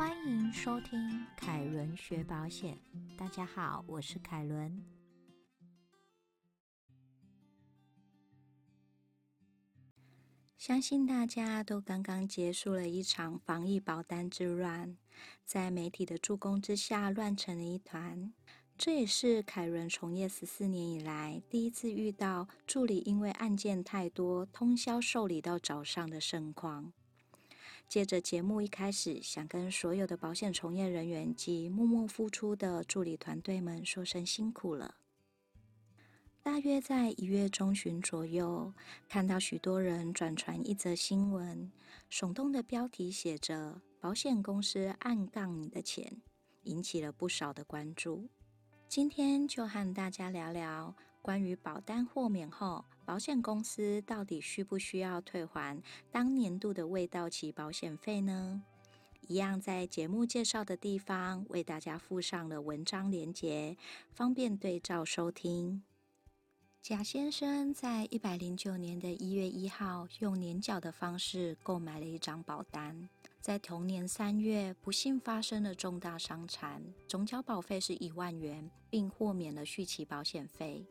[0.00, 2.78] 欢迎收听凯伦学保险。
[3.18, 4.82] 大家好，我是凯伦。
[10.56, 14.96] 相信大家都刚刚结束了一场防疫保单之乱，
[15.44, 18.32] 在媒体的助攻之下，乱成了一团。
[18.78, 26.94] 这也是凯伦从业十四年以来第一次遇到助理因为案件太多，通宵受理到早上的盛况。
[27.90, 34.94] 接着节目一开始，想跟所有的保险从业人员及默默付出的助理团队们说声辛苦了。
[36.40, 38.72] 大约在一月中旬左右，
[39.08, 41.72] 看到许多人转传一则新闻，
[42.08, 46.22] 耸动的标题写着“保险公司暗杠你的钱”，
[46.62, 48.28] 引起了不少的关注。
[48.86, 58.62] 今天就和大家聊聊关于保单豁免后，保险公司到底需不需要退还当年度的未到期保险费呢？
[59.28, 63.76] 一样在节目介绍的地方为大家附上了文章连结，
[64.10, 65.82] 方便对照收听。
[66.82, 73.08] 贾先生在一百零九年的一月一号用年缴的方式购买了一张保单。
[73.38, 80.86] 在同年三月，不幸发生了重大伤残，总缴保费是一万元，并豁免了续期保险费。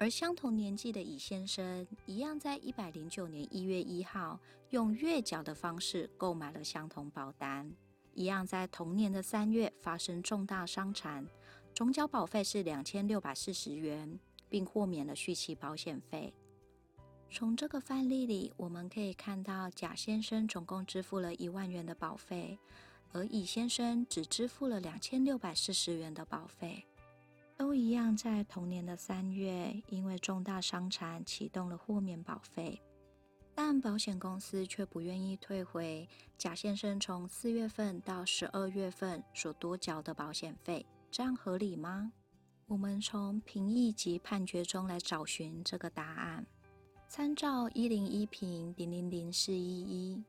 [0.00, 4.38] 而相同年纪的乙先生，一样在一百零九年一月一号
[4.70, 7.68] 用月缴的方式购买了相同保单，
[8.14, 11.26] 一样在同年的三月发生重大伤残，
[11.74, 16.32] 总缴保费是两千六百四十元，并豁免了续期保险费。
[17.28, 22.56] 从这个范例里，我们可以看到甲先生总共支付了一万元的保费，
[23.10, 26.86] 而乙先生只支付了两千六百四十元的保费。
[27.58, 32.80] 都一样，在同年的三月，因为重大伤残启动了豁免保费，
[33.52, 42.12] 但保险公司却不愿意退回贾先生从四月份到十二月份所多缴的保险费，这样合理吗？
[42.68, 46.46] 我们从评议及判决中来找寻这个答案。
[47.08, 50.22] 参照一零一平零零零四一一，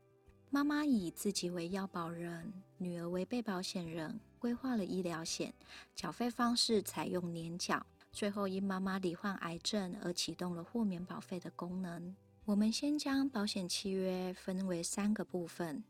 [0.52, 5.54] 妈妈以自己为要保人，女儿为被保险人，规划了医疗险，
[5.94, 12.16] 缴费方式采用年缴，最后因妈妈罹患癌症而启动了豁免保费的功能。
[12.44, 15.84] 我们先将保险契约分为三个部分，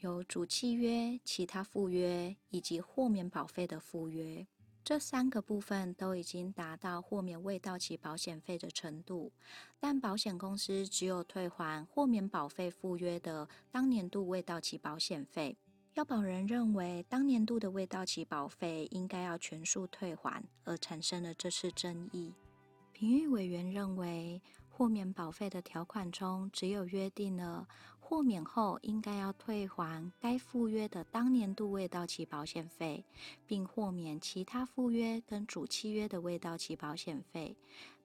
[0.00, 4.46] 有主契约、其他附约以及豁免保费的附约。
[4.88, 9.30] 这三个部分都已经达到豁免未到期保险费的程度，
[9.78, 15.58] 但保险公司只有退还豁免保费赴约的当年度未到期保险费。
[15.92, 22.32] 要保人认为当年度的未到期保费应该要全数退还，而产生了这次争议。
[22.94, 24.40] 评议委员认为。
[24.70, 27.66] 豁免保费的条款中，只有约定了
[28.08, 33.04] 豁免后应该要退还该附约的当年度未到期保险费，
[33.46, 37.54] 并豁免其他附约跟主契约的未到期保险费，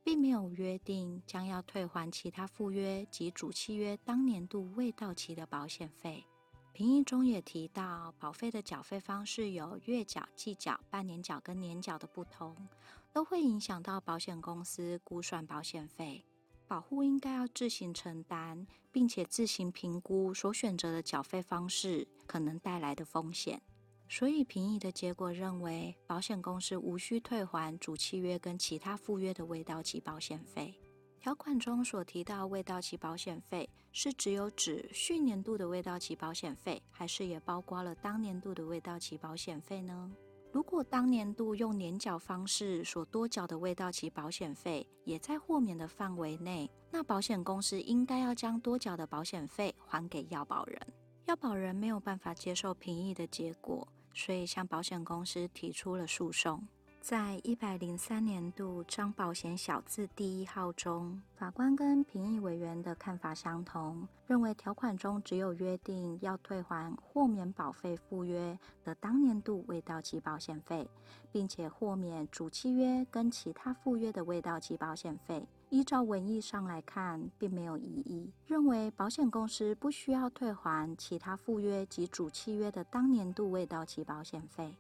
[0.04, 6.26] 并没有约定将要退还其他附约及主契约当年度未到期的保险费。
[6.74, 12.68] 评议中也提到，保费的缴费方式有月缴、季缴、半年缴跟年缴的不同，
[13.14, 16.26] 都会影响到保险公司估算保险费。
[16.74, 23.62] 保护应该要自行承担，并且自行评估所选择的缴费方式可能带来的风险。
[24.10, 30.74] 所以评议的结果认为，保险公司无需退还主契约跟其他附约的未到期保险费。
[31.20, 40.12] 条款中所提到未到期保险费，是只有指去年度的未到期保险费，还是也包括了当年度的未到期保险费呢？
[40.54, 50.80] 如果当年度用年缴方式所多缴的未到期保险费也在豁免的范围内，那保险公司应该要将多缴的保险费还给要保人。
[51.26, 56.68] 要保人没有办法接受评议的结果，所以向保险公司提出了诉讼。
[57.04, 70.90] 在一百零三年度张保险小字第一号中，法官跟评议委员的看法相同，认为条款中只有约定要退还豁免保费附约的当年度未到期保险费，
[71.30, 75.46] 并且豁免主契约跟其他附约的未到期保险费。
[75.72, 84.74] 依照文义上来看，并没有异议，认为保险公司不需要退还其他附约及主契约的当年度未到期保险费。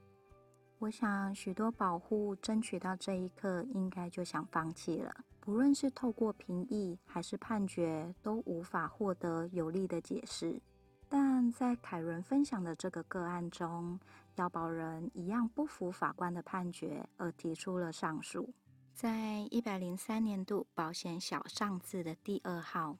[0.79, 5.13] 我想，许多保护争取到这一刻，应该就想放弃了。
[5.39, 10.61] 不论是透过评议还是判决，都无法获得有力的解释。
[11.07, 13.99] 但在凯伦分享的这个个案中，
[14.35, 18.53] 要保人一样不服法官的判决，而提出了上诉。
[18.93, 22.97] 在一百零三年度保险小上字的第二号。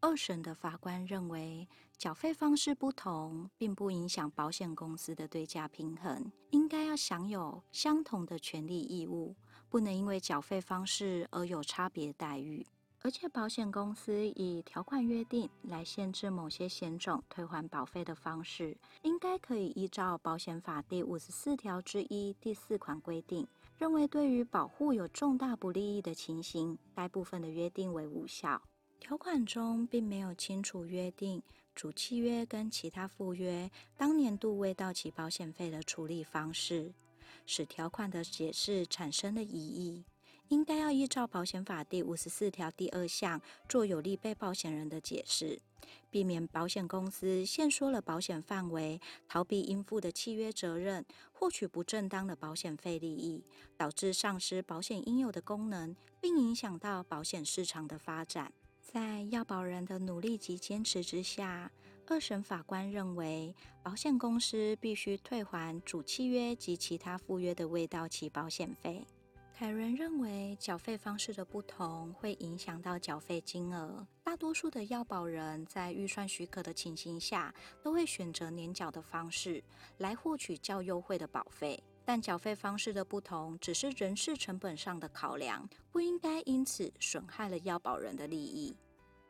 [0.00, 1.66] 二审的法官认为，
[1.96, 9.34] 缴费方式不同，并不影响保险公司的对价平衡，应该要享有相同的权利义务，
[9.68, 12.66] 不能因为缴费方式而有差别待遇。
[13.00, 28.62] 而且，保险公司以条款约定来限制某些险种退还保费的方式，应该可以依照保险法第五十四条之一第四款规定，认为对于保护有重大不利益的情形，该部分的约定为无效。
[28.98, 31.42] 条款中并没有清楚约定
[31.74, 36.92] 主契约跟其他附约当年度未到期保险费的处理方式，
[37.44, 40.04] 使条款的解释产生了疑义。
[40.48, 45.60] 应该要依照保险法第五十四条第二项做有利被保险人的解释，
[46.10, 53.42] 避免保险公司限缩了保险范围，逃避应付的契约责任，获取不正当的保险费利益，
[53.76, 58.52] 导致丧失保险应有的功能，并影响到保险市场的发展。
[58.94, 61.68] 在要保人的努力及坚持之下，
[62.06, 63.52] 二审法官认为，
[63.82, 69.04] 保险公司必须退还主契约及其他附约的未到期保险费。
[69.52, 74.06] 凯伦认为，缴费方式的不同会影响到缴费金额。
[74.22, 77.52] 大多数的要保人在预算许可的情形下，
[77.82, 79.60] 都会选择年缴的方式
[79.98, 81.82] 来获取较优惠的保费。
[82.04, 88.76] 但缴费方式的不同，只是人事成本上的考量，不应该因此损害了要保人的利益。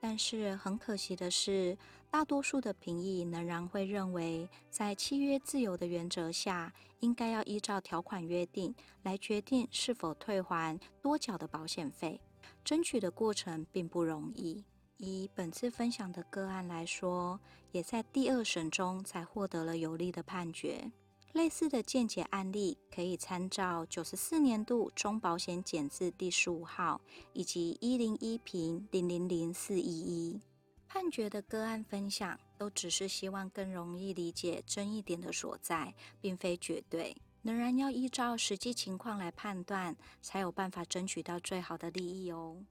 [0.00, 1.78] 但是很可惜的是，
[2.10, 12.20] 大多数的评议仍然会认为，在契约自由的原则下，应该要依照条款约定来决定是否退还多缴的保险费。
[12.62, 14.62] 争取的过程并不容易。
[14.98, 17.40] 以本次分享的个案来说，
[17.72, 20.90] 也在第二审中才获得了有利的判决。
[21.34, 27.00] 类似的见解案例可以参照九十四年度中保险简字第十五号
[27.32, 30.40] 以及一零一平零零零四一一
[30.86, 42.64] 判决的个案分享，都只是希望更容易理解争议点的所在，并非绝对，仍然要依照实际情况来判断，才有办法争取到最好的利益哦。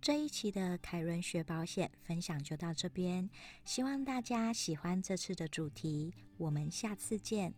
[0.00, 3.30] 这一期的凯伦学保险分享就到这边，
[3.64, 7.54] 希望大家喜欢这次的主题，我们下次见。